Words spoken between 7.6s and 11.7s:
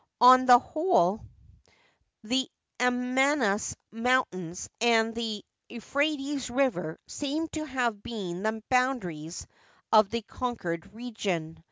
have been the boundaries of the conquered region.